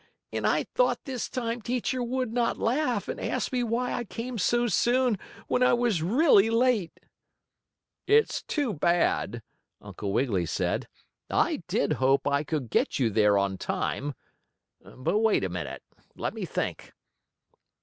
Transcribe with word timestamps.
And 0.33 0.47
I 0.47 0.63
thought 0.63 1.05
this 1.05 1.29
time 1.29 1.61
teacher 1.61 2.01
would 2.01 2.33
not 2.33 2.57
laugh, 2.57 3.07
and 3.07 3.19
ask 3.19 3.51
me 3.53 3.61
why 3.63 3.93
I 3.93 4.03
came 4.03 4.39
so 4.39 4.65
soon, 4.65 5.19
when 5.45 5.61
I 5.61 5.73
was 5.73 6.01
really 6.01 6.49
late." 6.49 6.99
"It's 8.07 8.41
too 8.41 8.73
bad!" 8.73 9.43
Uncle 9.79 10.11
Wiggily 10.11 10.47
said. 10.47 10.87
"I 11.29 11.61
did 11.67 11.93
hope 12.01 12.27
I 12.27 12.43
could 12.43 12.71
get 12.71 12.97
you 12.97 13.11
there 13.11 13.37
on 13.37 13.59
time. 13.59 14.15
But 14.83 15.19
wait 15.19 15.43
a 15.43 15.49
minute. 15.49 15.83
Let 16.15 16.33
me 16.33 16.45
think. 16.45 16.93